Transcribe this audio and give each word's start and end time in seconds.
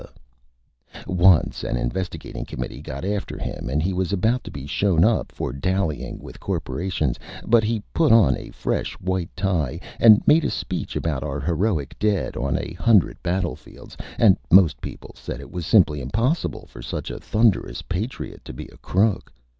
[Illustration: 0.01 0.23
STATESMAN] 1.11 1.15
Once 1.17 1.63
an 1.63 1.77
Investigating 1.77 2.43
Committee 2.45 2.81
got 2.81 3.05
after 3.05 3.37
him 3.37 3.69
and 3.69 3.83
he 3.83 3.93
was 3.93 4.11
about 4.11 4.43
to 4.43 4.49
be 4.49 4.65
Shown 4.65 5.05
Up 5.05 5.31
for 5.31 5.53
Dallying 5.53 6.17
with 6.17 6.39
Corporations, 6.39 7.19
but 7.45 7.63
he 7.63 7.83
put 7.93 8.11
on 8.11 8.35
a 8.35 8.49
fresh 8.49 8.93
White 8.95 9.29
Tie 9.35 9.79
and 9.99 10.23
made 10.25 10.43
a 10.43 10.49
Speech 10.49 10.95
about 10.95 11.21
our 11.21 11.39
Heroic 11.39 11.99
Dead 11.99 12.35
on 12.35 12.57
a 12.57 12.73
Hundred 12.79 13.21
Battle 13.21 13.55
Fields, 13.55 13.95
and 14.17 14.37
Most 14.49 14.81
People 14.81 15.11
said 15.15 15.39
it 15.39 15.51
was 15.51 15.67
simply 15.67 16.01
Impossible 16.01 16.65
for 16.65 16.81
such 16.81 17.11
a 17.11 17.19
Thunderous 17.19 17.83
Patriot 17.83 18.43
to 18.45 18.53
be 18.53 18.65
a 18.69 18.77
Crook. 18.77 19.31